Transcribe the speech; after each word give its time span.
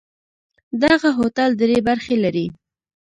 دغه 0.83 1.09
هوټل 1.17 1.49
درې 1.61 1.77
برخې 1.87 2.15
لري. 2.23 2.47